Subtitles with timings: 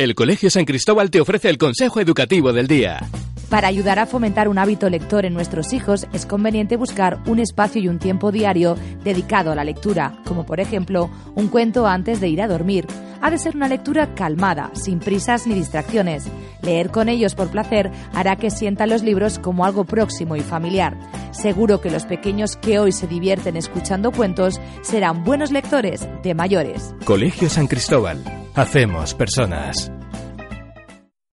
[0.00, 3.00] El Colegio San Cristóbal te ofrece el consejo educativo del día.
[3.50, 7.82] Para ayudar a fomentar un hábito lector en nuestros hijos es conveniente buscar un espacio
[7.82, 12.28] y un tiempo diario dedicado a la lectura, como por ejemplo un cuento antes de
[12.28, 12.86] ir a dormir.
[13.20, 16.26] Ha de ser una lectura calmada, sin prisas ni distracciones.
[16.62, 20.96] Leer con ellos por placer hará que sientan los libros como algo próximo y familiar.
[21.32, 26.94] Seguro que los pequeños que hoy se divierten escuchando cuentos serán buenos lectores de mayores.
[27.04, 28.37] Colegio San Cristóbal.
[28.58, 29.97] Hacemos personas.